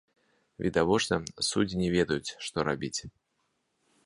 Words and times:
Відавочна, 0.67 1.15
судзі 1.49 1.75
не 1.83 1.89
ведаюць, 1.97 2.35
што 2.47 2.57
рабіць. 2.71 2.97